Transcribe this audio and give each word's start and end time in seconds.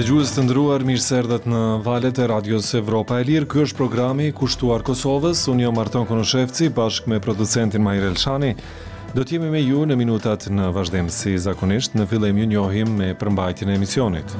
Dëgjues 0.00 0.30
të 0.32 0.46
nderuar, 0.46 0.80
erdhët 0.80 1.44
në 1.50 1.58
valet 1.84 2.16
e 2.18 2.24
radios 2.30 2.70
Evropa 2.78 3.18
e 3.20 3.24
Lirë. 3.28 3.44
Ky 3.52 3.64
është 3.66 3.76
programi 3.76 4.30
kushtuar 4.32 4.80
Kosovës. 4.86 5.42
Unë 5.52 5.66
jam 5.66 5.76
Marton 5.76 6.06
Konoshevci 6.08 6.70
bashkë 6.72 7.12
me 7.12 7.18
producentin 7.20 7.84
Majer 7.84 8.06
Elshani. 8.08 8.54
Do 9.12 9.20
të 9.26 9.36
jemi 9.36 9.50
me 9.52 9.60
ju 9.60 9.82
në 9.84 9.98
minutat 10.00 10.46
në 10.56 10.70
vazhdim 10.72 11.10
si 11.12 11.34
zakonisht. 11.38 11.98
Në 12.00 12.06
fillim 12.14 12.40
ju 12.40 12.48
njohim 12.54 12.96
me 12.96 13.10
përmbajtjen 13.20 13.74
e 13.74 13.76
emisionit. 13.76 14.34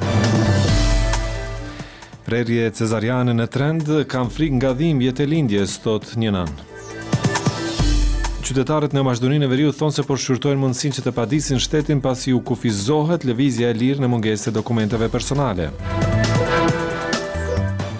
Prerje 2.24 2.70
Cezarianë 2.80 3.36
në 3.36 3.48
trend, 3.52 3.92
kam 4.08 4.32
frik 4.32 4.56
nga 4.56 4.72
dhimbjet 4.80 5.20
e 5.20 5.28
lindjes, 5.28 5.76
thot 5.84 6.14
një 6.16 6.36
nanë. 6.38 6.69
Qytetarët 8.40 8.94
në 8.96 9.02
Maqedoninë 9.04 9.44
e 9.44 9.48
Veriut 9.50 9.76
thonë 9.76 9.92
se 9.98 10.02
po 10.08 10.14
shqyrtojnë 10.18 10.56
mundësinë 10.62 10.96
që 10.96 11.02
të 11.06 11.12
padisin 11.14 11.60
shtetin 11.60 12.00
pasi 12.02 12.32
u 12.34 12.40
kufizohet 12.40 13.26
lëvizja 13.28 13.68
e 13.70 13.76
lirë 13.76 14.00
në 14.02 14.08
mungesë 14.10 14.46
të 14.48 14.54
dokumenteve 14.56 15.10
personale. 15.12 15.68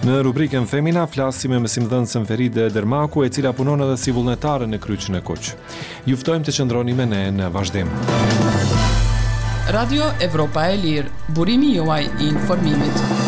Në 0.01 0.15
rubrikën 0.25 0.65
Femina 0.65 1.03
flasim 1.05 1.53
me 1.53 1.59
mësimdhënësën 1.61 2.25
Feride 2.25 2.65
Dermaku, 2.73 3.21
e 3.27 3.29
cila 3.29 3.51
punon 3.53 3.85
edhe 3.85 3.97
si 4.01 4.11
vullnetare 4.11 4.65
në 4.65 4.81
kryqin 4.81 5.19
e 5.21 5.21
Koç. 5.21 5.51
Ju 6.09 6.17
ftojmë 6.17 6.49
të 6.49 6.57
qëndroni 6.57 6.97
me 6.97 7.05
ne 7.13 7.21
në 7.37 7.51
vazhdim. 7.53 7.93
Radio 9.77 10.09
Evropa 10.25 10.71
e 10.73 10.77
Lirë, 10.81 11.13
burimi 11.37 11.75
juaj 11.77 12.07
i 12.17 12.31
informimit. 12.33 13.20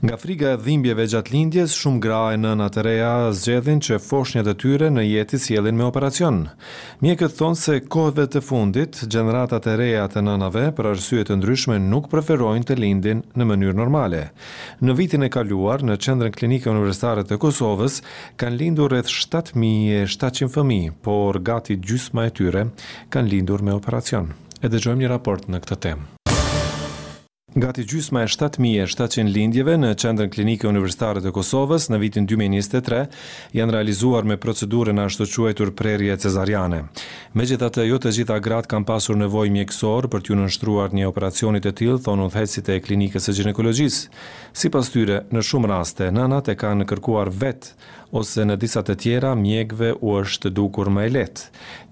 Nga 0.00 0.16
friga 0.16 0.48
e 0.54 0.58
dhimbjeve 0.64 1.04
gjatë 1.12 1.32
lindjes, 1.34 1.74
shumë 1.76 1.98
gra 2.00 2.18
e 2.32 2.36
nëna 2.40 2.70
të 2.72 2.82
reja 2.86 3.08
zgjedhin 3.36 3.82
që 3.84 3.98
foshnjët 4.00 4.46
e 4.48 4.54
tyre 4.62 4.88
në 4.88 5.02
jeti 5.04 5.36
jelin 5.52 5.76
me 5.76 5.84
operacion. 5.84 6.38
Mjekët 7.04 7.34
thonë 7.36 7.58
se 7.60 7.74
kohëve 7.92 8.24
të 8.32 8.40
fundit, 8.40 9.02
gjeneratat 9.12 9.66
e 9.68 9.74
reja 9.76 10.06
të 10.08 10.22
nënave 10.24 10.62
për 10.78 10.88
arsye 10.94 11.26
të 11.28 11.36
ndryshme 11.42 11.76
nuk 11.90 12.08
preferojnë 12.14 12.68
të 12.70 12.78
lindin 12.80 13.20
në 13.36 13.46
mënyrë 13.50 13.76
normale. 13.76 14.22
Në 14.80 14.96
vitin 15.02 15.26
e 15.26 15.28
kaluar, 15.36 15.84
në 15.84 15.98
qendrën 16.00 16.32
klinike 16.38 16.72
universitare 16.72 17.20
të 17.28 17.36
Kosovës, 17.44 18.00
kanë 18.40 18.56
lindur 18.62 18.94
rreth 18.94 19.12
7700 19.12 20.48
fëmijë, 20.56 20.94
por 21.04 21.42
gati 21.50 21.76
gjysma 21.76 22.24
e 22.24 22.32
tyre 22.40 22.64
kanë 23.12 23.34
lindur 23.34 23.60
me 23.68 23.76
operacion. 23.76 24.32
E 24.64 24.72
dëgjojmë 24.72 25.04
një 25.04 25.12
raport 25.12 25.44
në 25.52 25.60
këtë 25.66 25.78
temë. 25.84 26.08
Gati 27.54 27.82
gjysma 27.82 28.20
e 28.22 28.28
7700 28.30 29.26
lindjeve 29.26 29.72
në 29.74 29.88
Qendrën 29.98 30.28
Klinike 30.30 30.68
Universitare 30.70 31.18
të 31.18 31.32
Kosovës 31.34 31.88
në 31.90 31.98
vitin 31.98 32.26
2023 32.30 33.00
janë 33.58 33.74
realizuar 33.74 34.22
me 34.22 34.36
procedurën 34.38 34.94
e 35.02 35.06
ashtu 35.08 35.26
quajtur 35.34 35.72
prerje 35.74 36.14
cezariane. 36.22 36.84
Megjithatë, 37.34 37.88
jo 37.88 37.98
të 37.98 38.12
gjitha 38.20 38.36
gratë 38.44 38.70
kanë 38.70 38.86
pasur 38.86 39.18
nevojë 39.18 39.50
mjekësor 39.56 40.06
për 40.12 40.22
t'u 40.28 40.38
nënshtruar 40.38 40.94
një 40.94 41.08
operacioni 41.10 41.58
të 41.64 41.72
tillë, 41.80 41.98
thonë 42.06 42.28
udhëhecit 42.30 42.70
e 42.70 42.78
klinikës 42.86 43.26
së 43.26 43.36
ginekologjisë. 43.40 44.20
Sipas 44.62 44.94
tyre, 44.94 45.24
në 45.34 45.42
shumë 45.50 45.72
raste 45.74 46.12
nënat 46.14 46.52
e 46.54 46.58
kanë 46.62 46.86
kërkuar 46.92 47.34
vetë 47.40 47.74
ose 48.12 48.44
në 48.46 48.56
disa 48.58 48.82
të 48.82 48.94
tjera 49.02 49.34
mjekëve 49.38 49.92
u 50.00 50.16
është 50.22 50.50
dukur 50.56 50.90
më 50.90 51.04
e 51.06 51.12
lehtë. 51.16 51.42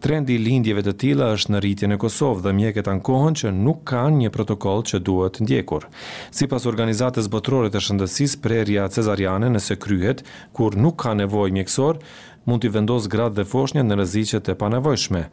Trendi 0.03 0.35
i 0.35 0.43
lindjeve 0.43 0.83
të 0.87 0.95
tilla 1.03 1.31
është 1.35 1.53
në 1.55 1.61
rritje 1.63 1.91
në 1.91 1.99
Kosovë 2.03 2.45
dhe 2.47 2.55
mjekët 2.61 2.91
ankohen 2.93 3.37
që 3.41 3.53
nuk 3.55 3.85
kanë 3.93 4.21
një 4.25 4.33
protokoll 4.35 4.85
që 4.91 5.01
duhet 5.07 5.39
ndjekur. 5.45 5.87
Sipas 6.31 6.67
organizatës 6.71 7.31
botërore 7.33 7.71
të 7.75 7.83
shëndetësisë 7.87 8.43
prerja 8.45 8.89
cezariane 8.95 9.51
nëse 9.55 9.79
kryhet 9.83 10.25
kur 10.57 10.77
nuk 10.79 10.99
ka 11.05 11.15
nevojë 11.23 11.57
mjekësor, 11.61 12.03
mund 12.49 12.65
të 12.65 12.71
vendos 12.75 13.07
gratë 13.13 13.37
dhe 13.43 13.45
foshnje 13.51 13.85
në 13.85 13.97
rreziqet 13.99 14.49
e 14.49 14.55
panevojshme, 14.59 15.25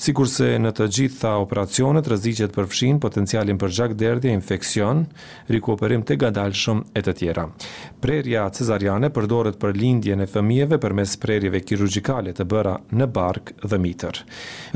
sikurse 0.00 0.52
në 0.62 0.70
të 0.78 0.86
gjitha 0.96 1.32
operacionet 1.42 2.06
rreziqet 2.10 2.54
përfshin 2.54 3.00
potencialin 3.02 3.58
për 3.58 3.76
derdje, 4.00 4.32
infeksion, 4.38 5.04
rikuperim 5.50 6.04
të 6.06 6.16
gadalshëm 6.22 6.84
e 6.96 7.00
të 7.02 7.12
tjera. 7.18 7.44
Prerja 8.00 8.46
cezariane 8.54 9.10
përdoret 9.10 9.58
për 9.60 9.74
lindjen 9.76 10.20
e 10.22 10.26
fëmijëve 10.30 10.78
përmes 10.82 11.16
prerjeve 11.20 11.60
kirurgjikale 11.66 12.32
të 12.34 12.44
bëra 12.52 12.76
në 12.96 13.06
bark 13.16 13.52
dhe 13.64 13.78
mitër. 13.78 14.22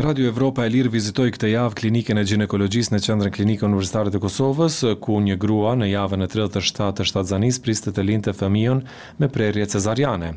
Radio 0.01 0.27
Evropa 0.33 0.67
e 0.67 0.73
Lirë 0.75 0.91
vizitoj 0.93 1.31
këtë 1.37 1.53
javë 1.55 1.79
klinikën 1.81 2.19
e 2.21 2.25
ginekologjisë 2.33 2.95
në 2.97 3.03
Qendrën 3.07 3.35
Klinike 3.35 3.65
Universitare 3.69 4.11
të 4.15 4.21
Kosovës, 4.25 4.81
ku 5.05 5.21
një 5.23 5.37
grua 5.43 5.77
në 5.79 5.93
javën 5.93 6.27
e 6.27 6.31
37 6.35 6.99
të 6.99 7.07
shtatzanis 7.09 7.61
priste 7.65 7.93
të 7.95 8.03
lindte 8.09 8.35
fëmijën 8.37 8.83
me 9.23 9.29
prerje 9.35 9.69
cezariane. 9.77 10.33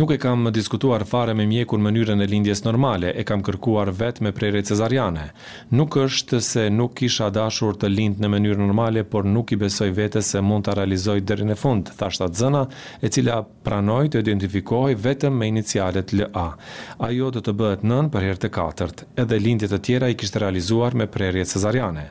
Nuk 0.00 0.14
e 0.16 0.20
kam 0.22 0.48
diskutuar 0.54 1.01
marr 1.02 1.10
fare 1.12 1.32
me 1.34 1.44
mjekun 1.46 1.80
mënyrën 1.80 2.20
e 2.20 2.24
lindjes 2.28 2.60
normale, 2.64 3.10
e 3.16 3.22
kam 3.26 3.42
kërkuar 3.44 3.90
vetë 3.90 4.22
me 4.22 4.30
prerje 4.32 4.60
cezariane. 4.62 5.24
Nuk 5.74 5.96
është 5.98 6.38
se 6.40 6.66
nuk 6.70 6.94
kisha 6.98 7.30
dashur 7.34 7.74
të 7.80 7.88
lind 7.90 8.18
në 8.22 8.28
mënyrë 8.30 8.58
normale, 8.60 9.02
por 9.04 9.24
nuk 9.26 9.50
i 9.52 9.56
besoj 9.60 9.90
vetes 9.96 10.26
se 10.32 10.40
mund 10.42 10.64
ta 10.64 10.72
realizoj 10.78 11.20
deri 11.20 11.44
në 11.48 11.54
fund, 11.58 11.90
thashta 11.98 12.28
zëna, 12.28 12.66
e 13.02 13.08
cila 13.08 13.40
pranoi 13.64 14.08
të 14.12 14.20
identifikohej 14.22 14.94
vetëm 15.04 15.36
me 15.38 15.46
inicialet 15.50 16.12
LA. 16.16 16.46
Ajo 17.02 17.30
do 17.34 17.40
të 17.42 17.52
bëhet 17.60 17.82
nën 17.84 18.08
për 18.14 18.22
herë 18.28 18.40
të 18.40 18.48
katërt. 18.54 19.04
Edhe 19.24 19.38
lindjet 19.42 19.72
të 19.74 19.80
tjera 19.88 20.08
i 20.08 20.14
kishte 20.20 20.38
realizuar 20.42 20.94
me 20.94 21.06
prerje 21.06 21.44
cezariane. 21.44 22.06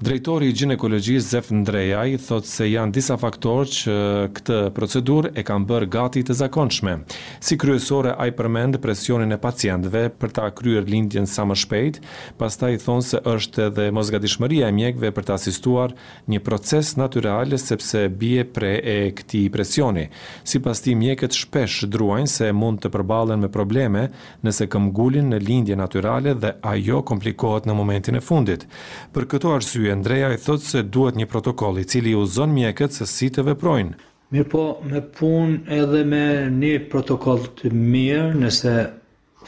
Drejtori 0.00 0.48
i 0.48 0.54
ginekologjisë 0.62 1.28
Zef 1.30 1.50
Ndrejaj 1.52 2.16
thot 2.28 2.46
se 2.48 2.66
janë 2.70 2.92
disa 2.96 3.16
faktorë 3.20 3.70
që 3.76 3.96
këtë 4.38 4.60
procedurë 4.78 5.34
e 5.38 5.44
kanë 5.46 5.68
bërë 5.70 5.90
gati 5.92 6.24
të 6.24 6.38
zakonshme. 6.42 6.96
Si 7.40 7.58
kryesore 7.60 8.14
a 8.20 8.26
i 8.28 8.34
përmend 8.36 8.76
presionin 8.84 9.32
e 9.32 9.38
pacientve 9.40 10.02
për 10.20 10.32
ta 10.36 10.48
kryer 10.56 10.84
lindjen 10.84 11.24
sa 11.30 11.46
më 11.48 11.56
shpejt, 11.62 12.00
pas 12.40 12.52
ta 12.60 12.68
i 12.72 12.76
thonë 12.80 13.04
se 13.06 13.20
është 13.32 13.62
edhe 13.70 13.86
mozgadishmëria 13.96 14.68
e 14.68 14.76
mjekve 14.76 15.10
për 15.16 15.26
ta 15.30 15.38
asistuar 15.40 15.94
një 16.28 16.42
proces 16.44 16.92
natyrale 17.00 17.56
sepse 17.58 18.02
bie 18.20 18.44
pre 18.44 18.74
e 18.94 18.98
këti 19.16 19.42
presioni. 19.54 20.08
Si 20.44 20.60
pas 20.60 20.82
ti 20.84 20.92
mjekët 21.00 21.38
shpesh 21.40 21.86
druajnë 21.94 22.32
se 22.34 22.50
mund 22.52 22.82
të 22.84 22.92
përbalen 22.98 23.40
me 23.44 23.50
probleme 23.54 24.04
nëse 24.44 24.68
këmgullin 24.72 25.32
në 25.32 25.40
lindje 25.48 25.80
naturale 25.80 26.36
dhe 26.44 26.54
ajo 26.74 27.00
komplikohet 27.10 27.68
në 27.70 27.78
momentin 27.80 28.20
e 28.20 28.24
fundit. 28.30 28.68
Për 29.16 29.30
këto 29.32 29.54
arsye, 29.56 29.88
Andrea 29.96 30.30
i 30.34 30.38
thotë 30.44 30.66
se 30.74 30.84
duhet 30.84 31.16
një 31.16 31.30
protokoll 31.32 31.80
i 31.80 31.88
cili 31.88 32.12
u 32.20 32.26
zonë 32.28 32.58
mjekët 32.60 33.00
se 33.00 33.08
si 33.16 33.32
të 33.32 33.48
veprojnë. 33.48 34.09
Mirë 34.34 34.44
po, 34.50 34.64
me 34.88 35.00
punë 35.18 35.70
edhe 35.76 36.00
me 36.10 36.20
një 36.58 36.70
protokoll 36.92 37.40
të 37.60 37.70
mirë, 37.94 38.20
nëse 38.44 38.74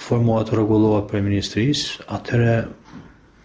formuat 0.09 0.51
të 0.51 0.59
regulohet 0.61 1.07
për 1.13 1.23
ministrisë, 1.27 2.03
atëre 2.19 2.57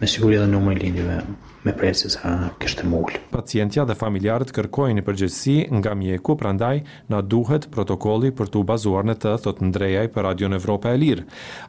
me 0.00 0.10
siguri 0.16 0.40
edhe 0.40 0.48
nëmë 0.56 0.74
i 0.76 0.80
lindjive 0.82 1.20
me 1.66 1.74
presi 1.76 2.06
sa 2.12 2.50
kështë 2.60 2.84
mull. 2.88 3.16
Pacientja 3.34 3.82
dhe 3.88 3.96
familjarët 3.98 4.52
kërkojnë 4.54 5.02
i 5.02 5.04
përgjësi 5.06 5.56
nga 5.80 5.94
mjeku, 5.98 6.36
prandaj 6.38 6.82
na 7.10 7.18
duhet 7.22 7.66
protokolli 7.74 8.30
për 8.36 8.52
të 8.54 8.60
bazuar 8.68 9.06
në 9.08 9.16
të, 9.22 9.32
thot 9.42 9.62
ndrejaj 9.64 10.06
për 10.14 10.26
Radio 10.28 10.50
në 10.52 10.58
Evropa 10.60 10.92
e 10.94 11.00
Lirë. 11.00 11.24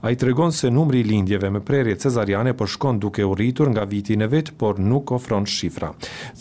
A 0.05 0.11
i 0.13 0.17
tregon 0.21 0.53
se 0.53 0.69
numri 0.71 1.01
lindjeve 1.03 1.49
me 1.51 1.61
prerje 1.65 1.95
cezariane 2.03 2.53
për 2.53 2.57
po 2.59 2.67
shkon 2.67 2.99
duke 2.99 3.23
u 3.25 3.33
rritur 3.37 3.69
nga 3.71 3.85
viti 3.87 4.17
në 4.19 4.27
vetë, 4.29 4.53
por 4.61 4.79
nuk 4.83 5.13
ofron 5.15 5.45
shifra. 5.49 5.89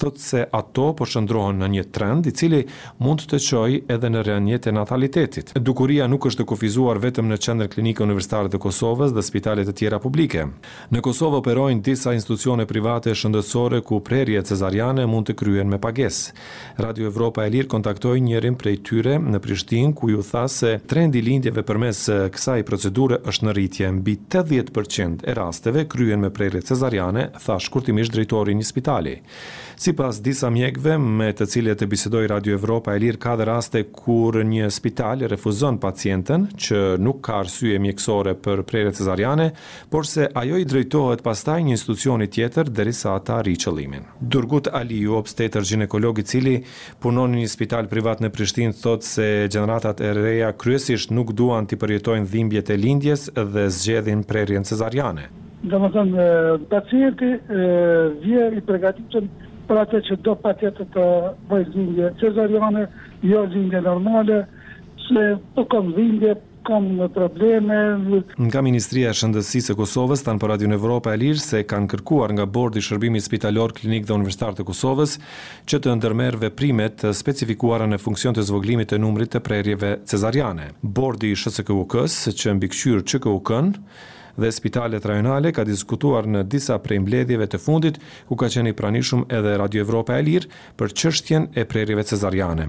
Thot 0.00 0.18
se 0.18 0.42
ato 0.52 0.88
për 0.98 1.12
shëndrohen 1.14 1.62
në 1.62 1.68
një 1.76 1.84
trend 1.96 2.26
i 2.26 2.32
cili 2.36 2.62
mund 3.00 3.22
të 3.30 3.38
qoj 3.48 3.78
edhe 3.90 4.10
në 4.10 4.24
rënjet 4.26 4.68
e 4.70 4.74
natalitetit. 4.76 5.52
Dukuria 5.56 6.06
nuk 6.10 6.26
është 6.30 6.44
kufizuar 6.50 6.98
vetëm 7.02 7.28
në 7.30 7.38
qender 7.46 7.70
klinikë 7.72 8.04
universitarë 8.04 8.50
të 8.52 8.60
Kosovës 8.66 9.14
dhe 9.16 9.22
spitalet 9.26 9.68
e 9.68 9.74
tjera 9.78 9.98
publike. 10.02 10.44
Në 10.92 11.02
Kosovë 11.04 11.38
operojnë 11.44 11.84
disa 11.88 12.12
institucione 12.16 12.66
private 12.68 13.14
shëndrohen 13.14 13.36
shëndetësore 13.38 13.80
ku 13.84 14.00
prerje 14.00 14.42
cezariane 14.44 15.04
mund 15.06 15.28
të 15.28 15.34
kryen 15.38 15.68
me 15.68 15.78
pages. 15.78 16.32
Radio 16.80 17.06
Evropa 17.08 17.44
e 17.44 17.50
Lirë 17.50 17.68
kontaktoj 17.70 18.20
njërin 18.20 18.54
prej 18.58 18.78
tyre 18.86 19.16
në 19.20 19.38
Prishtin 19.42 19.92
ku 19.94 20.10
ju 20.10 20.22
tha 20.30 20.46
se 20.48 20.72
trendi 20.88 21.20
lindjeve 21.22 21.62
përmes 21.62 22.00
kësaj 22.34 22.64
procedure 22.66 23.18
është 23.24 23.46
në 23.46 23.52
rritje 23.56 23.90
mbi 23.98 24.16
80% 24.32 25.22
e 25.28 25.34
rasteve 25.38 25.86
kryen 25.88 26.20
me 26.22 26.30
prerje 26.30 26.62
cezariane, 26.66 27.28
tha 27.44 27.58
shkurtimisht 27.60 28.12
drejtori 28.14 28.54
një 28.58 28.64
spitali. 28.68 29.16
Si 29.78 29.92
pas 29.94 30.18
disa 30.20 30.50
mjekve 30.50 30.96
me 30.98 31.28
të 31.32 31.46
cilët 31.46 31.82
e 31.82 31.86
bisedoj 31.86 32.26
Radio 32.32 32.56
Evropa 32.58 32.94
e 32.94 32.98
Lirë 33.04 33.18
ka 33.22 33.36
dhe 33.38 33.44
raste 33.46 33.84
kur 33.94 34.40
një 34.42 34.70
spital 34.74 35.22
refuzon 35.30 35.78
pacientën 35.78 36.48
që 36.58 36.80
nuk 36.98 37.20
ka 37.28 37.38
arsye 37.44 37.78
mjekësore 37.78 38.34
për 38.42 38.64
prerje 38.66 38.96
cezariane, 38.98 39.50
por 39.90 40.06
se 40.10 40.26
ajo 40.34 40.58
i 40.58 40.66
drejtohet 40.66 41.22
pastaj 41.22 41.60
një 41.62 41.76
institucioni 41.76 42.26
tjetër 42.26 42.70
derisa 42.70 43.14
ta 43.28 43.36
arri 43.42 43.52
qëllimin. 43.60 44.06
Durgut 44.24 44.70
Ali 44.78 45.02
u 45.06 45.16
obstetër 45.18 45.66
ginekolog 45.68 46.20
i 46.22 46.26
cili 46.26 46.54
punon 47.02 47.34
në 47.34 47.42
një 47.42 47.50
spital 47.52 47.90
privat 47.90 48.22
në 48.24 48.30
Prishtinë 48.34 48.76
thotë 48.80 49.08
se 49.08 49.26
gjeneratat 49.52 50.00
e 50.08 50.14
reja 50.16 50.54
kryesisht 50.62 51.12
nuk 51.14 51.34
duan 51.36 51.68
të 51.68 51.78
përjetojnë 51.82 52.28
dhimbjet 52.32 52.72
e 52.72 52.78
lindjes 52.80 53.26
dhe 53.36 53.66
zgjedhin 53.76 54.22
prerjen 54.28 54.64
cesariane. 54.68 55.26
Domethënë 55.68 56.26
pacienti 56.70 57.32
vje 58.24 58.48
i 58.60 58.64
përgatitur 58.68 59.28
për 59.68 59.82
atë 59.82 60.00
që 60.08 60.20
do 60.24 60.34
patjetër 60.40 60.88
të 60.94 61.06
bëjë 61.50 61.68
dhimbje 61.74 62.12
cesariane, 62.22 62.86
jo 63.28 63.44
zindje 63.52 63.82
normale, 63.84 64.44
se 65.08 65.34
po 65.54 65.64
kam 65.72 65.92
dhimbje 65.98 66.36
kam 66.66 66.86
në 66.98 67.06
probleme. 67.14 67.76
Nga 68.38 68.62
Ministria 68.64 69.12
e 69.12 69.16
Shëndetësisë 69.16 69.72
së 69.72 69.76
Kosovës 69.78 70.24
tan 70.26 70.40
për 70.40 70.52
Radio 70.54 70.70
Evropa 70.76 71.12
e 71.14 71.20
Lirë 71.20 71.40
se 71.42 71.60
kanë 71.68 71.88
kërkuar 71.94 72.34
nga 72.36 72.46
Bordi 72.58 72.82
i 72.82 72.84
Shërbimit 72.84 73.24
Spitalor 73.24 73.74
Klinik 73.76 74.06
dhe 74.08 74.16
Universitar 74.16 74.56
të 74.58 74.66
Kosovës 74.68 75.18
që 75.68 75.80
të 75.84 75.96
ndërmerr 76.00 76.40
veprimet 76.46 76.98
të 77.04 77.12
specifikuara 77.18 77.88
në 77.90 78.00
funksion 78.02 78.36
të 78.36 78.46
zvogëlimit 78.50 78.92
të 78.92 79.00
numrit 79.02 79.32
të 79.36 79.42
prerjeve 79.46 79.94
cezariane. 80.08 80.72
Bordi 80.82 81.32
i 81.34 81.38
SHSKUK-s 81.38 82.32
që 82.38 82.56
mbikëqyr 82.58 83.04
ÇKUK-n 83.14 83.72
dhe 84.38 84.52
spitalet 84.54 85.02
rajonale 85.08 85.50
ka 85.50 85.64
diskutuar 85.66 86.26
në 86.30 86.44
disa 86.46 86.76
prej 86.78 87.00
mbledhjeve 87.02 87.48
të 87.50 87.58
fundit 87.58 87.98
ku 88.28 88.36
ka 88.38 88.46
qenë 88.54 88.70
i 88.70 88.76
pranishëm 88.78 89.26
edhe 89.34 89.56
Radio 89.58 89.82
Evropa 89.82 90.14
e 90.14 90.22
Lirë 90.28 90.52
për 90.78 90.94
çështjen 91.02 91.50
e 91.58 91.66
prerjeve 91.66 92.06
cezariane. 92.06 92.68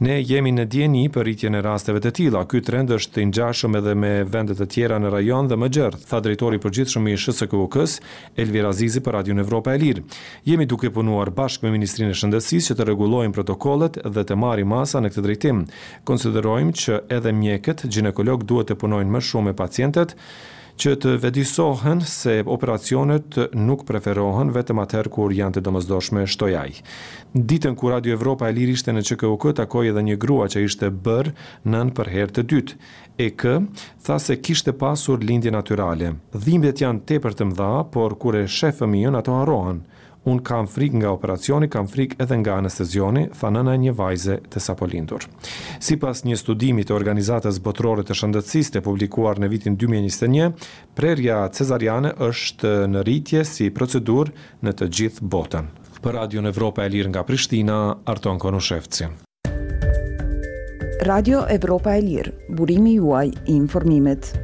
Ne 0.00 0.20
jemi 0.30 0.52
në 0.54 0.64
djeni 0.70 1.00
për 1.10 1.24
rritjen 1.26 1.56
e 1.58 1.60
rasteve 1.64 1.98
të 2.00 2.12
tilla. 2.14 2.44
Ky 2.46 2.60
trend 2.62 2.92
është 2.94 3.18
i 3.24 3.28
ngjashëm 3.32 3.74
edhe 3.80 3.96
me 3.98 4.10
vende 4.30 4.54
të 4.54 4.66
tjera 4.70 4.98
në 5.02 5.08
rajon 5.10 5.48
dhe 5.50 5.56
më 5.58 5.68
gjerë, 5.74 5.98
tha 6.06 6.20
drejtori 6.22 6.60
i 6.60 6.60
përgjithshëm 6.62 7.08
i 7.10 7.16
SHSKUK-s, 7.18 7.96
Elvir 8.38 8.68
Azizi 8.70 9.02
për 9.02 9.16
Radio 9.18 9.34
Evropa 9.42 9.74
e 9.74 9.80
Lirë. 9.82 10.04
Jemi 10.46 10.68
duke 10.70 10.92
punuar 10.94 11.32
bashkë 11.40 11.66
me 11.66 11.72
Ministrinë 11.74 12.14
e 12.14 12.18
Shëndetësisë 12.20 12.70
që 12.70 12.76
të 12.78 12.86
rregullojmë 12.86 13.34
protokollet 13.40 13.98
dhe 14.06 14.24
të 14.30 14.36
marrim 14.38 14.70
masa 14.76 15.02
në 15.02 15.10
këtë 15.16 15.24
drejtim. 15.26 15.64
Konsiderojmë 16.12 16.76
që 16.84 17.00
edhe 17.18 17.34
mjekët, 17.42 17.82
ginekologët 17.98 18.46
duhet 18.54 18.70
të 18.70 18.78
punojnë 18.84 19.16
më 19.16 19.24
shumë 19.32 19.50
me 19.50 19.56
pacientët 19.64 20.14
që 20.78 20.92
të 21.02 21.12
vedisohen 21.24 22.02
se 22.06 22.36
operacionet 22.46 23.34
nuk 23.58 23.82
preferohen 23.88 24.52
vetëm 24.54 24.78
atëherë 24.84 25.10
kur 25.14 25.34
janë 25.34 25.56
të 25.58 25.62
domosdoshme 25.66 26.22
shtojaj. 26.30 26.70
Ditën 27.34 27.74
ku 27.78 27.90
Radio 27.90 28.14
Evropa 28.14 28.48
e 28.48 28.54
lirishte 28.54 28.94
në 28.94 29.02
QKUK, 29.08 29.48
takoj 29.58 29.88
edhe 29.90 30.04
një 30.10 30.18
grua 30.22 30.46
që 30.52 30.62
ishte 30.68 30.92
bërë 31.04 31.34
nën 31.74 31.90
për 31.98 32.12
herë 32.14 32.34
të 32.38 32.46
dytë. 32.52 32.78
E 33.26 33.30
kë, 33.34 33.56
tha 34.06 34.20
se 34.22 34.38
kishte 34.38 34.74
pasur 34.84 35.18
lindje 35.26 35.50
naturale. 35.54 36.12
Dhimbet 36.34 36.84
janë 36.84 37.02
te 37.10 37.18
për 37.26 37.34
të 37.40 37.50
mdha, 37.52 37.72
por 37.94 38.14
kure 38.22 38.46
shefëm 38.46 38.94
i 39.00 39.06
nën, 39.08 39.18
ato 39.18 39.34
arrohen. 39.42 39.82
Unë 40.28 40.42
kam 40.44 40.66
frik 40.68 40.92
nga 40.98 41.10
operacioni, 41.14 41.68
kam 41.72 41.86
frik 41.88 42.14
edhe 42.20 42.36
nga 42.42 42.58
anestezioni, 42.60 43.26
e 43.32 43.76
një 43.82 43.92
vajze 43.96 44.36
të 44.52 44.60
sapolindur. 44.60 45.24
Si 45.80 45.96
pas 45.96 46.24
një 46.24 46.36
studimi 46.36 46.84
të 46.84 46.94
organizatës 46.94 47.60
botërore 47.64 48.04
të 48.04 48.14
shëndetësisë 48.14 48.76
të 48.76 48.82
publikuar 48.84 49.38
në 49.40 49.48
vitin 49.48 49.76
2021, 49.80 50.52
prerja 50.94 51.44
cezariane 51.52 52.12
është 52.18 52.72
në 52.92 53.04
rritje 53.06 53.44
si 53.44 53.70
procedur 53.70 54.32
në 54.62 54.72
të 54.78 54.90
gjithë 54.98 55.28
botën. 55.32 55.70
Për 56.02 56.12
Radio 56.14 56.42
në 56.44 56.52
Evropa 56.52 56.84
e 56.86 56.92
Lirë 56.92 57.14
nga 57.14 57.22
Prishtina, 57.26 57.78
Arton 58.04 58.38
Konushevci. 58.38 59.08
Radio 61.06 61.44
Evropa 61.50 61.96
e 61.96 62.04
Lirë, 62.04 62.34
burimi 62.58 62.98
juaj 62.98 63.30
i 63.30 63.54
informimet. 63.56 64.34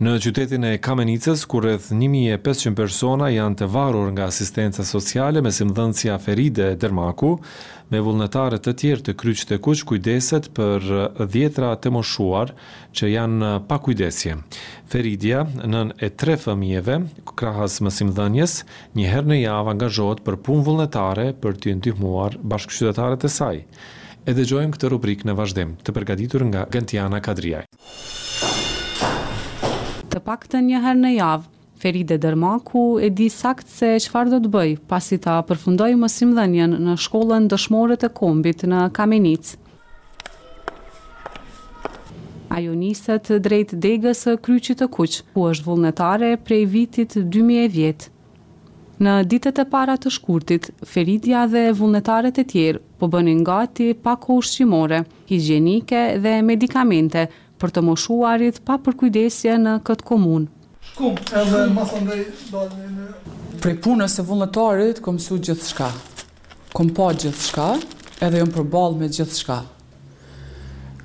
Në 0.00 0.12
qytetin 0.24 0.62
e 0.64 0.78
Kamenicës, 0.80 1.42
ku 1.44 1.58
rreth 1.60 1.90
1500 1.92 2.72
persona 2.78 3.26
janë 3.28 3.58
të 3.60 3.66
varur 3.68 4.06
nga 4.14 4.30
asistenca 4.30 4.80
sociale 4.90 5.42
me 5.44 5.50
simdhënësia 5.52 6.14
Feride 6.24 6.70
Dermaku, 6.80 7.34
me 7.92 8.00
vullnetare 8.06 8.56
të 8.64 8.72
tjerë 8.80 9.04
të 9.10 9.14
kryqë 9.20 9.44
të 9.50 9.58
kuqë 9.66 9.84
kujdeset 9.90 10.48
për 10.56 10.86
dhjetra 11.34 11.74
të 11.84 11.92
moshuar 11.98 12.54
që 12.96 13.10
janë 13.10 13.50
pa 13.68 13.76
kujdesje. 13.84 14.38
Feridia, 14.94 15.44
nën 15.68 15.92
e 16.00 16.10
tre 16.22 16.38
fëmijeve, 16.46 16.96
krahas 17.42 17.76
më 17.84 17.92
simdhënjes, 17.98 18.56
njëherë 18.96 19.30
në 19.34 19.40
javë 19.42 19.72
angazhohet 19.74 20.24
për 20.30 20.40
pun 20.48 20.64
vullnetare 20.70 21.28
për 21.44 21.60
të 21.60 21.76
ndihmuar 21.82 22.40
bashkëshytetarët 22.54 23.28
e 23.28 23.34
saj. 23.36 23.60
E 24.24 24.38
dëgjojmë 24.40 24.78
këtë 24.80 24.94
rubrik 24.96 25.28
në 25.28 25.36
vazhdim 25.42 25.76
të 25.84 25.98
përgatitur 25.98 26.48
nga 26.52 26.64
Gentiana 26.72 27.20
Kadriaj 27.28 27.66
të 30.10 30.20
pak 30.26 30.46
të 30.50 30.60
njëherë 30.66 30.98
në 31.00 31.12
javë. 31.16 31.48
Feride 31.80 32.16
Dermaku 32.20 32.82
e 33.00 33.08
di 33.16 33.30
sakt 33.32 33.70
se 33.72 33.94
qëfar 34.04 34.28
do 34.34 34.40
të 34.44 34.50
bëj, 34.52 34.70
pasi 34.90 35.16
ta 35.24 35.38
përfundoj 35.48 35.92
më 35.96 36.10
simdhenjen 36.12 36.74
në 36.84 36.98
shkollën 37.06 37.46
dëshmore 37.48 37.96
të 38.02 38.10
kombit 38.18 38.66
në 38.68 38.82
Kamenic. 38.98 39.54
Ajo 42.50 42.74
niset 42.74 43.30
drejt 43.46 43.76
degës 43.80 44.22
kryqit 44.44 44.80
të 44.82 44.90
kuq, 44.92 45.20
ku 45.34 45.44
është 45.54 45.68
vullnetare 45.70 46.32
prej 46.44 46.64
vitit 46.74 47.16
2010. 47.16 48.10
Në 49.00 49.12
ditët 49.32 49.62
e 49.62 49.64
para 49.72 49.94
të 49.96 50.10
shkurtit, 50.12 50.66
feridja 50.84 51.46
dhe 51.48 51.70
vullnetaret 51.78 52.36
e 52.36 52.44
tjerë 52.44 52.82
po 53.00 53.08
bënin 53.14 53.40
gati 53.46 53.94
pako 53.94 54.36
ushqimore, 54.42 54.98
higjenike 55.30 56.02
dhe 56.20 56.34
medikamente 56.44 57.28
për 57.60 57.74
të 57.76 57.82
moshuarit 57.84 58.60
pa 58.64 58.78
për 58.80 58.96
kujdesje 59.02 59.56
në 59.60 59.74
këtë 59.84 60.06
komunë. 60.08 60.48
Prej 63.60 63.74
punës 63.84 64.16
e 64.16 64.24
vullnetarit, 64.28 65.00
kom 65.04 65.18
su 65.20 65.36
gjithë 65.44 65.66
shka. 65.68 65.90
Kom 66.72 66.92
pa 66.96 67.10
gjithë 67.12 67.44
shka, 67.50 67.66
edhe 68.24 68.40
jom 68.40 68.52
përbal 68.54 68.96
me 69.00 69.08
gjithë 69.12 69.38
shka. 69.42 69.58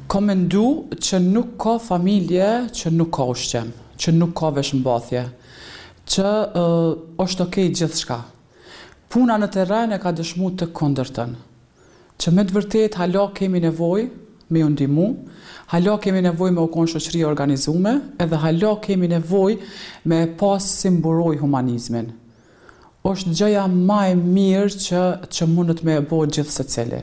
Kom 0.07 0.27
me 0.29 0.35
ndu 0.39 0.65
që 0.95 1.19
nuk 1.25 1.55
ka 1.59 1.75
familje, 1.81 2.49
që 2.79 2.91
nuk 2.95 3.11
ka 3.17 3.25
ushqem, 3.33 3.71
që 3.99 4.13
nuk 4.15 4.31
ka 4.37 4.51
veshëmbathje, 4.59 5.25
që 6.15 6.33
është 7.25 7.47
okej 7.49 7.71
gjithë 7.81 8.01
shka. 8.03 8.19
Puna 9.11 9.35
në 9.39 9.51
terren 9.53 9.95
e 9.95 9.99
ka 10.01 10.15
dëshmu 10.15 10.55
të 10.59 10.71
kondërtën, 10.79 11.35
Që 12.15 12.31
me 12.31 12.45
të 12.47 12.53
vërtet, 12.55 12.93
hala 12.95 13.25
kemi 13.35 13.59
nevojë, 13.59 14.05
me 14.49 14.59
ju 14.59 14.69
ndimu, 14.69 15.05
hala 15.73 15.97
kemi 16.01 16.21
nevoj 16.21 16.51
me 16.51 16.61
okon 16.61 16.87
shoqëri 16.93 17.23
organizume, 17.27 17.93
edhe 18.21 18.37
hala 18.45 18.73
kemi 18.83 19.07
nevoj 19.09 19.57
me 20.05 20.21
pas 20.39 20.69
simburoj 20.81 21.39
humanizmin. 21.41 22.11
është 23.09 23.31
gjëja 23.37 23.63
maj 23.69 24.15
mirë 24.35 24.77
që, 24.85 25.01
që 25.35 25.47
mundët 25.47 25.83
me 25.85 25.93
e 25.99 26.01
bo 26.09 26.23
gjithë 26.25 26.53
së 26.55 26.63
cili. 26.73 27.01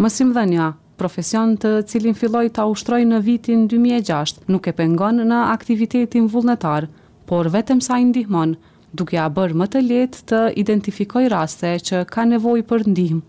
Mësim 0.00 0.30
dhe 0.32 0.44
nja, 0.52 0.68
profesion 0.96 1.52
të 1.60 1.72
cilin 1.90 2.16
filloj 2.16 2.46
të 2.56 2.64
ushtroj 2.70 3.02
në 3.10 3.18
vitin 3.26 3.66
2006, 3.68 4.40
nuk 4.48 4.64
e 4.64 4.72
pengon 4.78 5.20
në 5.28 5.42
aktivitetin 5.52 6.30
vullnetar, 6.34 6.86
por 7.28 7.50
vetëm 7.52 7.82
sa 7.84 8.00
i 8.00 8.08
ndihmon, 8.08 8.56
duke 8.96 9.20
a 9.20 9.28
bërë 9.28 9.60
më 9.60 9.66
të 9.74 9.84
letë 9.90 10.24
të 10.32 10.40
identifikoj 10.64 11.26
raste 11.28 11.74
që 11.90 12.06
ka 12.08 12.24
nevoj 12.32 12.62
për 12.70 12.88
ndihmë 12.94 13.24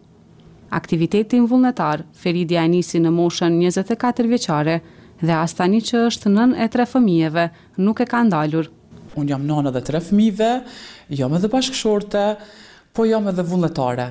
aktivitetin 0.71 1.47
vullnetar, 1.49 2.01
Feridja 2.23 2.63
e 2.65 2.71
nisi 2.71 2.99
në 2.99 3.11
moshën 3.13 3.55
24 3.61 4.27
vjeqare 4.31 4.79
dhe 5.21 5.33
astani 5.37 5.79
që 5.81 6.01
është 6.09 6.31
nën 6.33 6.55
e 6.61 6.67
tre 6.73 6.85
fëmijeve 6.85 7.47
nuk 7.83 8.01
e 8.03 8.07
ka 8.09 8.23
ndalur. 8.27 8.67
Unë 9.17 9.31
jam 9.33 9.47
nënë 9.49 9.71
dhe 9.73 9.81
tre 9.81 10.01
fëmijeve, 10.03 10.51
jam 11.19 11.35
edhe 11.37 11.49
bashkëshorte, 11.53 12.25
po 12.93 13.05
jam 13.07 13.27
edhe 13.31 13.45
vullnetare. 13.47 14.09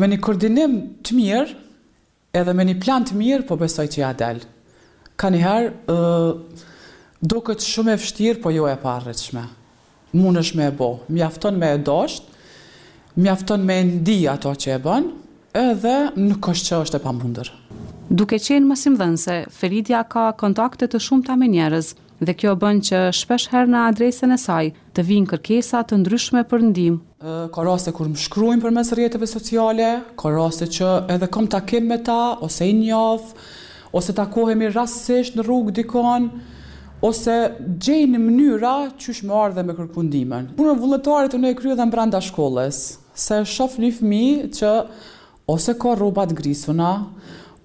Me 0.00 0.06
një 0.08 0.20
koordinim 0.24 0.76
të 1.04 1.16
mirë, 1.18 1.52
edhe 2.32 2.52
me 2.56 2.64
një 2.64 2.78
plan 2.80 3.04
të 3.04 3.16
mirë, 3.18 3.46
po 3.48 3.58
besoj 3.60 3.88
që 3.92 4.00
ja 4.04 4.12
delë. 4.16 4.46
Ka 5.20 5.28
njëherë, 5.28 5.98
do 7.20 7.40
këtë 7.44 7.66
shumë 7.68 7.92
e 7.92 8.00
fështirë, 8.00 8.40
po 8.40 8.54
jo 8.54 8.68
e 8.72 8.76
parreqme. 8.80 9.42
Munë 10.16 10.40
është 10.40 10.58
me 10.58 10.70
e 10.70 10.76
bo, 10.78 10.88
mjafton 11.12 11.58
me 11.60 11.74
e 11.76 11.82
doshtë, 11.84 12.38
mjafton 13.20 13.66
me 13.68 13.76
e 13.82 13.84
ndi 13.90 14.16
ato 14.32 14.50
që 14.56 14.78
e 14.78 14.80
bënë, 14.82 15.10
edhe 15.56 15.94
në 16.14 16.36
kështë 16.44 16.66
që 16.68 16.78
është 16.84 16.98
e 17.00 17.02
pambundër. 17.04 17.48
Duke 18.10 18.38
qenë 18.42 18.66
mësim 18.66 18.96
dhënëse, 18.98 19.36
Feridja 19.54 20.02
ka 20.10 20.28
kontakte 20.38 20.88
të 20.90 21.00
shumë 21.02 21.26
të 21.28 21.32
amenjerës 21.34 21.92
dhe 22.20 22.34
kjo 22.36 22.54
bën 22.60 22.80
që 22.84 22.98
shpesh 23.16 23.48
her 23.52 23.68
në 23.70 23.84
adresën 23.90 24.34
e 24.34 24.38
saj 24.38 24.64
të 24.96 25.04
vinë 25.08 25.30
kërkesa 25.30 25.82
të 25.88 25.98
ndryshme 26.02 26.42
për 26.50 26.64
ndim. 26.70 26.98
Ka 27.54 27.64
raste 27.64 27.92
kur 27.96 28.10
më 28.10 28.20
shkruajnë 28.20 28.64
për 28.64 28.74
mes 28.76 28.92
rjetëve 28.98 29.28
sociale, 29.30 29.90
ka 30.20 30.32
raste 30.34 30.68
që 30.74 30.90
edhe 31.16 31.28
kom 31.32 31.48
akim 31.56 31.86
me 31.90 31.98
ta, 32.06 32.36
ose 32.42 32.68
i 32.68 32.74
njof, 32.82 33.32
ose 33.96 34.14
takohemi 34.16 34.70
rastësisht 34.74 35.38
në 35.38 35.46
rrugë 35.46 35.76
dikon, 35.80 36.28
ose 37.06 37.36
gjejnë 37.80 38.20
mënyra 38.20 38.74
që 39.00 39.14
shme 39.20 39.32
ardhe 39.40 39.64
me 39.64 39.76
kërkundimen. 39.78 40.50
Punën 40.58 40.82
vulletarit 40.82 41.32
të 41.32 41.40
në 41.40 41.54
e 41.54 41.56
kryo 41.60 41.78
dhe 41.78 41.86
branda 41.90 42.20
shkollës, 42.22 42.82
se 43.14 43.40
shof 43.48 43.78
një 43.80 43.94
fmi 43.96 44.24
që 44.58 44.74
ose 45.52 45.74
ka 45.78 45.94
rrobat 45.96 46.32
grisuna, 46.36 46.90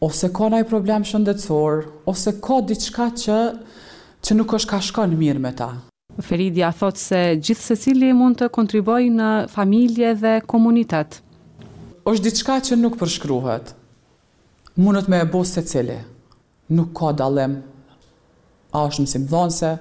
ose 0.01 0.30
ka 0.36 0.50
ndaj 0.50 0.63
problem 0.70 1.06
shëndetësor, 1.08 1.84
ose 2.10 2.34
ka 2.46 2.58
diçka 2.70 3.10
që 3.24 3.38
që 4.25 4.38
nuk 4.39 4.56
është 4.58 4.72
ka 4.72 4.80
shkon 4.88 5.13
mirë 5.20 5.44
me 5.44 5.51
ta. 5.58 5.68
Feridja 6.25 6.70
thot 6.80 6.98
se 7.01 7.20
gjithë 7.44 7.62
se 7.65 7.75
cili 7.86 8.10
mund 8.15 8.39
të 8.39 8.48
kontriboj 8.58 9.01
në 9.20 9.30
familje 9.56 10.15
dhe 10.24 10.34
komunitet. 10.54 11.22
është 12.10 12.24
diçka 12.25 12.54
që 12.68 12.74
nuk 12.84 12.94
përshkruhet. 13.00 13.65
Mundët 14.77 15.08
me 15.10 15.18
e 15.20 15.25
bo 15.34 15.39
se 15.44 15.62
cili. 15.72 15.96
Nuk 16.70 16.89
ka 17.00 17.10
dalem. 17.20 17.54
A 18.75 18.77
është 18.88 19.01
mësim 19.04 19.24
dhonëse, 19.32 19.72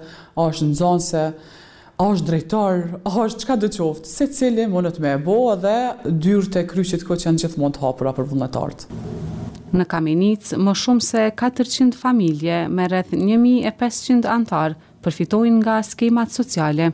a 0.40 0.40
është 0.50 0.64
në 0.66 0.73
dhonëse, 0.80 1.25
a 1.25 1.32
është 1.32 1.32
në 1.32 1.32
dhonëse, 1.32 1.54
është 1.98 2.26
drejtor, 2.26 2.80
është 3.22 3.38
çka 3.40 3.54
do 3.62 3.68
qoftë, 3.70 4.08
secili 4.10 4.64
mundet 4.66 4.96
me 4.98 5.12
e 5.14 5.18
bo 5.22 5.36
dhe 5.54 5.94
dyrë 6.24 6.56
e 6.60 6.66
kryqit 6.66 7.04
ko 7.06 7.14
që 7.14 7.28
janë 7.28 7.44
gjithmonë 7.44 7.76
të 7.76 7.82
hapura 7.84 8.12
për 8.16 8.26
vullnetart. 8.32 8.82
Në 9.74 9.84
Kamenic, 9.90 10.50
më 10.58 10.72
shumë 10.80 11.06
se 11.06 11.22
400 11.38 11.94
familje 11.98 12.58
me 12.70 12.88
rreth 12.90 13.14
1500 13.14 14.26
antar 14.34 14.74
përfitojnë 15.06 15.58
nga 15.62 15.78
skemat 15.86 16.34
sociale. 16.34 16.90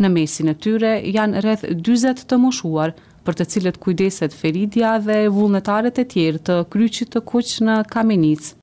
Në 0.00 0.08
mesin 0.16 0.48
e 0.48 0.54
tyre 0.64 0.94
janë 1.12 1.44
rreth 1.44 1.66
40 1.84 2.24
të 2.30 2.40
moshuar, 2.42 2.94
për 3.24 3.38
të 3.40 3.44
cilët 3.52 3.80
kujdeset 3.84 4.32
feridja 4.32 4.94
dhe 5.04 5.26
vullnetaret 5.28 5.98
e 6.00 6.04
tjerë 6.08 6.40
të 6.48 6.62
kryqit 6.72 7.12
të 7.16 7.24
kuq 7.32 7.56
në 7.68 7.82
Kamenic. 7.92 8.54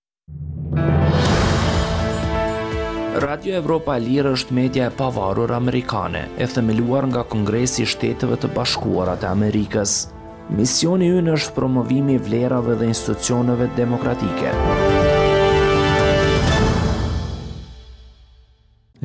Radio 3.15 3.53
Evropa 3.55 3.93
e 3.95 4.01
Lirë 4.03 4.31
është 4.35 4.51
media 4.57 4.89
e 4.89 4.91
pavarur 4.91 5.53
amerikane, 5.55 6.25
e 6.35 6.43
themeluar 6.51 7.05
nga 7.07 7.21
Kongresi 7.23 7.85
i 7.85 7.87
Shteteve 7.87 8.35
të 8.41 8.49
Bashkuara 8.51 9.13
të 9.21 9.29
Amerikës. 9.29 9.91
Misioni 10.57 11.07
ynë 11.21 11.37
është 11.37 11.55
promovimi 11.55 12.17
i 12.17 12.19
vlerave 12.19 12.75
dhe 12.75 12.89
institucioneve 12.91 13.69
demokratike. 13.77 14.51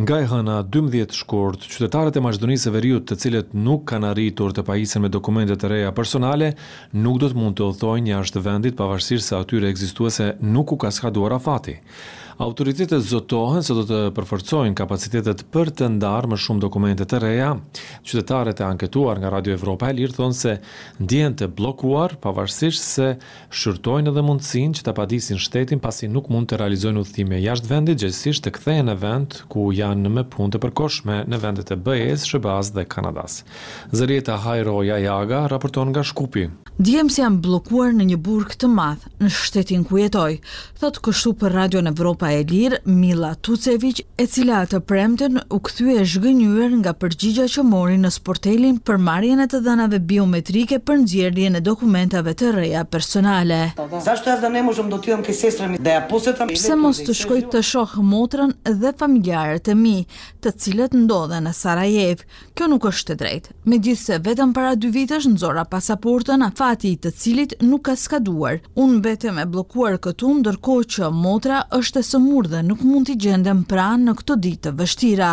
Nga 0.01 0.19
e 0.19 0.27
hëna 0.33 0.59
12 0.75 1.15
shkort, 1.21 1.69
qytetarët 1.71 2.17
e 2.19 2.23
Maqedonisë 2.25 2.67
e 2.67 2.73
Veriut 2.75 3.07
të 3.11 3.19
cilët 3.23 3.53
nuk 3.55 3.85
kanë 3.93 4.11
arritur 4.11 4.51
të 4.57 4.65
pajisën 4.67 5.05
me 5.05 5.11
dokumentet 5.13 5.61
të 5.63 5.71
reja 5.71 5.93
personale, 5.95 6.55
nuk 6.95 7.23
do 7.23 7.31
të 7.31 7.39
mund 7.39 7.61
të 7.61 7.69
othojnë 7.69 8.17
jashtë 8.17 8.43
vendit 8.49 8.79
pavarësirë 8.81 9.23
se 9.29 9.39
atyre 9.39 9.71
egzistuese 9.71 10.33
nuk 10.41 10.73
u 10.75 10.81
ka 10.83 10.91
skaduar 10.91 11.37
afati. 11.39 11.77
fati. 11.85 12.30
Autoritetet 12.41 13.03
zotohen 13.05 13.61
se 13.61 13.75
do 13.77 13.83
të 13.85 13.97
përforcojnë 14.17 14.73
kapacitetet 14.79 15.43
për 15.53 15.69
të 15.77 15.91
ndarë 15.99 16.31
më 16.33 16.37
shumë 16.41 16.61
dokumente 16.65 17.05
të 17.05 17.19
reja. 17.21 17.51
Qytetarët 18.01 18.63
e 18.63 18.65
anketuar 18.65 19.19
nga 19.21 19.29
Radio 19.35 19.53
Evropa 19.59 19.91
e 19.93 19.97
Lirë 19.99 20.17
thonë 20.17 20.37
se 20.39 20.55
ndjen 21.05 21.35
të 21.37 21.51
blokuar 21.59 22.15
pavarësisht 22.23 22.81
se 22.81 23.09
shërtojnë 23.53 24.09
edhe 24.15 24.25
mundësin 24.25 24.73
që 24.79 24.87
të 24.87 24.95
padisin 24.97 25.43
shtetin 25.45 25.83
pasi 25.85 26.09
nuk 26.09 26.31
mund 26.33 26.49
të 26.49 26.63
realizojnë 26.63 27.03
thime. 27.13 27.43
jashtë 27.45 27.73
vendit 27.75 28.01
gjësisht 28.07 28.47
të 28.47 28.55
kthejnë 28.57 28.89
në 28.89 28.97
vend 29.05 29.37
ku 29.53 29.67
janë 29.83 30.01
në 30.07 30.15
me 30.15 30.25
punë 30.33 30.55
të 30.57 30.63
përkoshme 30.65 31.19
në 31.29 31.43
vendet 31.45 31.75
e 31.77 31.77
BES, 31.77 32.25
Shëbaz 32.31 32.73
dhe 32.73 32.87
Kanadas. 32.89 33.43
Zërjeta 33.93 34.39
Hajro 34.47 34.81
Jajaga 34.89 35.45
raporton 35.53 35.93
nga 35.93 36.01
Shkupi. 36.09 36.49
Djem 36.81 37.13
se 37.13 37.21
janë 37.21 37.43
blokuar 37.45 37.93
në 37.93 38.09
një 38.15 38.19
burg 38.25 38.57
të 38.57 38.69
madh 38.73 39.03
në 39.21 39.29
shtetin 39.29 39.83
ku 39.85 39.99
jetoj, 40.01 40.39
thot 40.81 41.03
kështu 41.05 41.37
për 41.43 41.59
Radio 41.61 41.85
Evropa 41.85 42.30
e 42.35 42.43
lirë 42.47 42.79
Mila 42.87 43.33
Tucevic, 43.43 44.03
e 44.21 44.27
cila 44.31 44.61
të 44.71 44.81
premten 44.89 45.39
u 45.53 45.59
këthy 45.65 45.97
e 46.01 46.69
nga 46.81 46.93
përgjigja 47.01 47.47
që 47.55 47.63
mori 47.67 47.97
në 48.01 48.11
sportelin 48.15 48.79
për 48.87 48.99
marjen 49.01 49.41
e 49.41 49.47
të 49.51 49.61
dhanave 49.65 49.99
biometrike 49.99 50.79
për 50.79 51.01
nëzjerdje 51.03 51.51
në 51.55 51.61
dokumentave 51.67 52.35
të 52.35 52.53
reja 52.55 52.85
personale. 52.85 53.73
Pse 56.55 56.77
mos 56.79 57.01
të 57.07 57.15
shkoj 57.21 57.41
të 57.53 57.63
shohë 57.71 58.03
motrën 58.13 58.55
dhe 58.83 58.93
familjarët 59.01 59.71
e 59.71 59.75
mi, 59.75 59.97
të 60.43 60.55
cilët 60.61 60.95
ndodhe 61.01 61.41
në 61.45 61.55
Sarajev, 61.61 62.25
kjo 62.55 62.69
nuk 62.71 62.87
është 62.91 63.13
të 63.15 63.19
drejtë. 63.23 63.57
Me 63.71 63.79
gjithë 63.79 64.05
se 64.05 64.19
vetëm 64.29 64.55
para 64.57 64.75
dy 64.77 64.91
vitësh 64.95 65.29
në 65.33 65.41
zora 65.43 65.65
pasaportën 65.71 66.43
a 66.47 66.51
fati 66.59 66.95
të 67.01 67.13
cilit 67.17 67.55
nuk 67.65 67.85
ka 67.91 67.97
skaduar. 67.97 68.61
Unë 68.81 69.01
betëm 69.05 69.41
e 69.43 69.49
blokuar 69.53 69.99
këtu 70.03 70.31
dërko 70.47 70.77
që 70.95 71.11
motra 71.13 71.65
është 71.77 72.01
e 72.01 72.07
së 72.11 72.20
murdhe 72.21 72.61
nuk 72.69 72.81
mund 72.91 73.09
t'i 73.09 73.17
gjendem 73.25 73.65
pra 73.71 73.89
në 74.05 74.15
këto 74.21 74.37
ditë 74.47 74.75
vështira 74.81 75.33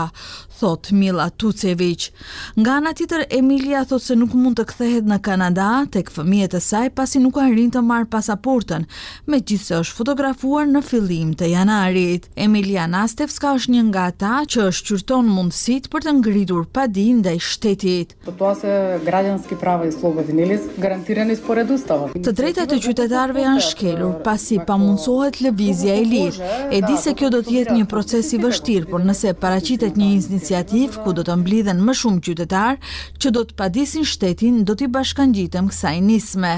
thot 0.59 0.91
Mila 0.91 1.29
Tucevic. 1.29 2.11
Nga 2.59 2.71
ana 2.79 2.93
tjetër, 2.93 3.25
Emilia 3.39 3.83
thot 3.85 4.03
se 4.05 4.15
nuk 4.17 4.33
mund 4.33 4.57
të 4.59 4.65
kthehet 4.71 5.07
në 5.09 5.17
Kanada 5.25 5.67
tek 5.93 6.09
fëmijët 6.09 6.55
fëmijet 6.55 6.57
e 6.57 6.61
saj 6.63 6.89
pasi 6.97 7.19
nuk 7.21 7.37
arrin 7.41 7.69
të 7.71 7.81
marë 7.85 8.07
pasaportën, 8.13 8.87
me 9.29 9.37
gjithë 9.39 9.65
se 9.67 9.79
është 9.83 9.97
fotografuar 9.99 10.65
në 10.67 10.81
fillim 10.89 11.33
të 11.37 11.51
janarit. 11.53 12.25
Emilia 12.45 12.87
Nastevska 12.89 13.53
është 13.59 13.75
një 13.75 13.83
nga 13.91 14.07
ta 14.21 14.37
që 14.51 14.65
është 14.71 14.87
qyrton 14.89 15.29
mundësit 15.35 15.89
për 15.93 16.07
të 16.07 16.15
ngridur 16.19 16.65
padin 16.75 17.21
dhe 17.25 17.35
i 17.37 17.39
shtetit. 17.47 18.15
Të 22.27 22.33
drejta 22.39 22.65
të 22.69 22.79
qytetarve 22.85 23.43
janë 23.47 23.65
shkelur 23.69 24.17
pasi 24.25 24.57
pa 24.67 24.75
lëvizja 25.43 25.93
e 26.01 26.03
lirë. 26.11 26.51
E 26.71 26.77
di 26.87 26.95
se 27.01 27.13
kjo 27.17 27.29
do 27.33 27.41
tjetë 27.45 27.73
një 27.77 27.85
procesi 27.91 28.37
vështirë, 28.41 28.85
por 28.91 29.01
nëse 29.05 29.33
paracitet 29.41 29.97
një 29.99 30.07
insnit 30.17 30.46
iniciativ 30.47 30.95
ku 31.03 31.11
do 31.11 31.25
të 31.27 31.33
mblidhen 31.41 31.79
më 31.83 31.93
shumë 31.99 32.21
qytetar 32.23 32.77
që 33.19 33.31
do 33.35 33.41
të 33.49 33.55
padisin 33.59 34.05
shtetin 34.07 34.61
do 34.63 34.77
t'i 34.79 34.87
bashkangjitëm 34.87 35.65
kësa 35.73 35.91
nisme, 35.99 36.51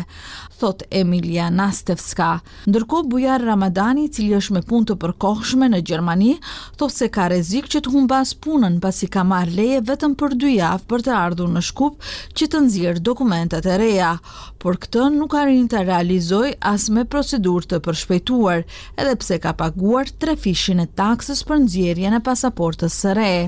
thot 0.59 0.83
Emilia 0.91 1.47
Nastevska. 1.49 2.27
Ndërko 2.69 2.99
Bujar 3.09 3.41
Ramadani, 3.41 4.05
cili 4.13 4.35
është 4.37 4.53
me 4.53 4.61
pun 4.67 4.85
të 4.85 4.97
përkohshme 5.01 5.69
në 5.73 5.79
Gjermani, 5.87 6.35
thot 6.77 6.93
se 6.93 7.09
ka 7.15 7.29
rezik 7.33 7.69
që 7.71 7.81
të 7.87 7.91
humbas 7.95 8.35
punën 8.45 8.77
pasi 8.83 9.07
ka 9.09 9.23
marrë 9.25 9.55
leje 9.57 9.81
vetëm 9.89 10.13
për 10.21 10.37
dy 10.43 10.51
javë 10.59 10.85
për 10.91 11.05
të 11.07 11.13
ardhur 11.23 11.49
në 11.57 11.63
shkup 11.69 12.03
që 12.37 12.45
të 12.51 12.61
nëzirë 12.67 12.99
dokumentet 13.09 13.65
e 13.73 13.77
reja, 13.81 14.13
por 14.61 14.77
këtë 14.83 15.09
nuk 15.17 15.33
arin 15.41 15.65
të 15.71 15.81
realizoj 15.89 16.51
as 16.61 16.85
me 16.93 17.05
procedur 17.09 17.65
të 17.65 17.79
përshpejtuar, 17.87 18.65
edhe 18.99 19.15
pse 19.23 19.39
ka 19.47 19.55
paguar 19.63 20.11
tre 20.21 20.35
fishin 20.45 20.83
e 20.83 20.87
taksës 21.01 21.41
për 21.49 21.63
nëzirje 21.65 22.11
në 22.13 22.19
pasaportës 22.29 22.99
së 23.05 23.15
rejë. 23.17 23.47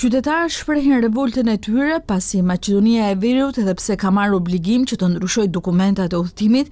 Qytetarë 0.00 0.48
shprehin 0.54 0.94
revoltën 1.02 1.48
e 1.52 1.56
tyre 1.60 1.98
pasi 2.08 2.38
Macedonia 2.46 3.10
e 3.12 3.16
Veriut 3.20 3.58
edhe 3.60 3.74
pse 3.76 3.96
ka 4.00 4.08
marrë 4.14 4.38
obligim 4.38 4.84
që 4.88 4.96
të 5.00 5.08
ndryshoj 5.14 5.44
dokumentat 5.52 6.14
e 6.14 6.18
udhëtimit, 6.22 6.70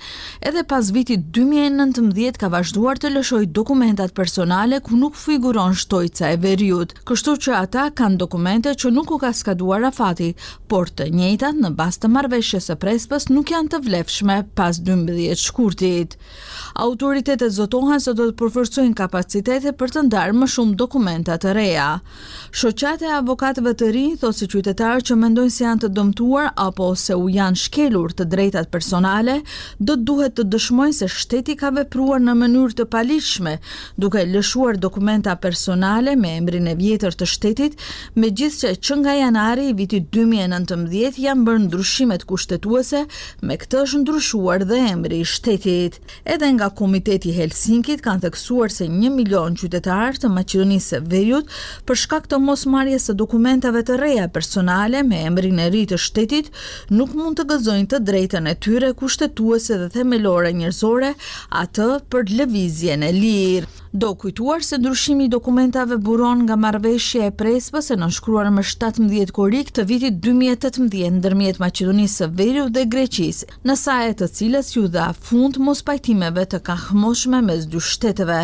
edhe 0.48 0.62
pas 0.70 0.88
vitit 0.94 1.26
2019 1.36 2.38
ka 2.40 2.48
vazhduar 2.54 3.00
të 3.02 3.10
lëshoj 3.16 3.42
dokumentat 3.58 4.14
personale 4.16 4.80
ku 4.84 4.96
nuk 4.96 5.18
figuron 5.18 5.76
shtojca 5.76 6.30
e 6.32 6.38
Veriut. 6.46 6.94
Kështu 7.08 7.34
që 7.46 7.56
ata 7.58 7.88
kanë 7.90 8.20
dokumente 8.22 8.72
që 8.72 8.92
nuk 8.96 9.12
u 9.12 9.20
ka 9.20 9.32
skaduar 9.36 9.84
afati, 9.90 10.30
por 10.70 10.88
të 10.88 11.10
njëjtat 11.18 11.60
në 11.60 11.72
bazë 11.80 12.04
të 12.06 12.12
marrëveshjes 12.16 12.70
së 12.70 12.78
Prespës 12.86 13.28
nuk 13.32 13.52
janë 13.52 13.74
të 13.74 13.82
vlefshme 13.88 14.38
pas 14.56 14.80
12 14.88 15.44
shkurtit. 15.48 16.16
Autoritetet 16.86 17.52
zotohen 17.58 18.00
se 18.00 18.14
do 18.14 18.30
të 18.30 18.38
përforcojnë 18.40 18.96
kapacitetet 19.02 19.76
për 19.80 19.94
të 19.96 20.06
ndarë 20.08 20.38
më 20.40 20.50
shumë 20.54 20.74
dokumenta 20.80 21.36
të 21.42 21.54
reja. 21.58 21.90
Shoqja 22.54 22.87
Sindikate 22.88 23.04
e 23.04 23.12
avokatëve 23.18 23.72
të 23.76 23.86
ri, 23.92 24.02
thot 24.20 24.38
qytetarë 24.52 25.02
që 25.06 25.14
mendojnë 25.20 25.52
se 25.52 25.64
janë 25.64 25.80
të 25.82 25.88
dëmtuar 25.96 26.46
apo 26.62 26.86
se 26.96 27.12
u 27.20 27.26
janë 27.32 27.58
shkelur 27.60 28.14
të 28.16 28.24
drejtat 28.32 28.70
personale, 28.72 29.34
do 29.76 29.96
të 29.98 30.04
duhet 30.08 30.34
të 30.38 30.46
dëshmojnë 30.54 30.96
se 30.96 31.08
shteti 31.12 31.56
ka 31.60 31.68
vepruar 31.76 32.22
në 32.24 32.32
mënyrë 32.40 32.76
të 32.78 32.86
palishme, 32.94 33.52
duke 34.00 34.22
lëshuar 34.30 34.78
dokumenta 34.80 35.34
personale 35.42 36.14
me 36.16 36.30
emrin 36.38 36.64
e 36.64 36.74
vjetër 36.80 37.18
të 37.20 37.28
shtetit, 37.34 37.76
me 38.16 38.30
gjithë 38.30 38.72
që 38.80 38.80
që 38.88 38.96
nga 39.02 39.14
janari 39.18 39.68
i 39.68 39.76
vitit 39.82 40.08
2019 40.16 41.20
janë 41.26 41.44
bërë 41.50 41.62
ndryshimet 41.66 42.24
kushtetuese, 42.30 43.04
me 43.50 43.58
këtë 43.60 43.82
është 43.82 44.02
ndryshuar 44.06 44.64
dhe 44.72 44.80
emri 44.94 45.20
i 45.20 45.28
shtetit. 45.34 46.00
Edhe 46.24 46.48
nga 46.56 46.72
Komiteti 46.80 47.36
Helsinkit 47.36 48.00
kanë 48.08 48.24
theksuar 48.24 48.72
se 48.72 48.88
1 48.88 49.12
milion 49.20 49.60
qytetarë 49.60 50.22
të 50.24 50.32
Maqedonisë 50.38 50.88
së 50.96 51.04
Veriut 51.12 51.52
për 51.86 52.02
shkak 52.06 52.32
të 52.32 52.40
mos 52.48 52.64
marjes 52.78 53.08
së 53.08 53.14
dokumentave 53.22 53.80
të 53.88 53.96
reja 54.02 54.26
personale 54.36 55.00
me 55.10 55.22
emrin 55.30 55.58
e 55.64 55.68
ri 55.74 55.82
të 55.90 55.98
shtetit 56.04 56.50
nuk 56.98 57.14
mund 57.20 57.40
të 57.40 57.46
gëzojnë 57.52 57.88
të 57.94 58.00
drejtën 58.10 58.46
e 58.52 58.54
tyre 58.66 58.92
kushtetuese 59.00 59.78
dhe 59.82 59.88
themelore 59.96 60.52
njerëzore 60.60 61.12
atë 61.64 61.88
për 62.14 62.30
lëvizjen 62.42 63.06
e 63.08 63.14
lirë. 63.20 63.72
Do 63.94 64.14
kujtuar 64.14 64.60
se 64.62 64.78
ndryshimi 64.78 65.28
dokumentave 65.28 65.96
buron 65.96 66.42
nga 66.42 66.56
marveshje 66.56 67.24
e 67.26 67.30
prespa 67.30 67.80
se 67.80 67.94
nënshkruar 67.96 68.50
më 68.52 68.60
17 68.60 69.30
korik 69.32 69.70
të 69.72 69.84
vitit 69.88 70.18
2018 70.26 71.08
ndërmjet 71.22 71.56
Macedonisë 71.62 72.18
së 72.20 72.28
Veriu 72.36 72.66
dhe 72.68 72.82
Greqisë, 72.92 73.48
në 73.64 73.74
sajet 73.80 74.16
të 74.20 74.28
cilës 74.36 74.74
ju 74.74 74.90
dha 74.92 75.06
fund 75.16 75.56
mos 75.64 75.80
pajtimeve 75.88 76.44
të 76.52 76.60
kahmoshme 76.68 77.40
mes 77.48 77.64
dy 77.72 77.80
shteteve. 77.80 78.42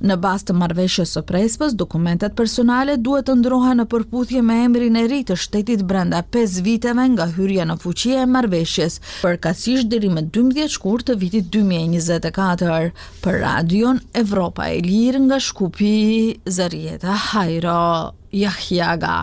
Në 0.00 0.16
bastë 0.24 0.52
të 0.52 0.56
marveshje 0.62 1.04
së 1.12 1.24
prespës, 1.28 1.76
dokumentat 1.76 2.32
personale 2.34 2.96
duhet 2.96 3.28
të 3.28 3.36
ndroha 3.42 3.74
në 3.76 3.84
përputhje 3.92 4.40
me 4.48 4.62
emrin 4.64 4.96
e 4.96 5.04
ri 5.12 5.20
të 5.28 5.36
shtetit 5.44 5.84
brenda 5.92 6.22
5 6.32 6.64
viteve 6.64 7.04
nga 7.12 7.28
hyrja 7.36 7.68
në 7.68 7.78
fuqie 7.84 8.16
e 8.22 8.26
marveshjes, 8.38 8.96
për 9.20 9.36
kasish 9.44 9.84
diri 9.92 10.08
me 10.16 10.24
12 10.24 10.72
shkur 10.78 11.04
të 11.04 11.20
vitit 11.20 11.52
2024, 11.60 12.82
për 13.20 13.40
Radion 13.44 14.00
Evropa 14.16 14.70
e 14.72 14.84
Lirë 14.86 15.18
nga 15.26 15.36
Shkupi 15.40 16.38
Zarieta 16.46 17.14
Hajra 17.30 18.12
Yahyaga 18.36 19.14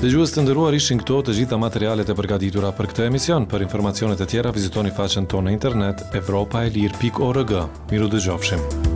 Dhe 0.00 0.08
gjuhës 0.08 0.30
të 0.32 0.44
ndëruar 0.46 0.72
ishin 0.72 1.02
këto 1.02 1.18
të 1.26 1.34
gjitha 1.40 1.58
materialet 1.60 2.08
e 2.08 2.16
përgatitura 2.16 2.70
për 2.78 2.88
këtë 2.94 3.10
emision. 3.10 3.44
Për 3.52 3.66
informacionet 3.66 4.22
e 4.24 4.28
tjera, 4.32 4.54
vizitoni 4.56 4.94
faqen 4.96 5.28
tonë 5.28 5.50
në 5.50 5.56
internet, 5.58 6.06
evropaelir.org. 6.22 7.54
Miru 7.92 8.08
dhe 8.16 8.22
gjofshim. 8.28 8.89